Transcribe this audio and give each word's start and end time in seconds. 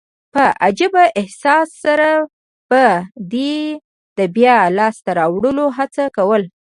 په 0.33 0.43
عجبه 0.65 1.03
احساس 1.21 1.69
سره 1.83 2.09
به 2.69 2.85
دي 3.31 3.53
يي 3.61 3.65
د 4.17 4.19
بیا 4.35 4.57
لاسته 4.77 5.09
راوړلو 5.19 5.65
هڅه 5.77 6.03
کول. 6.17 6.43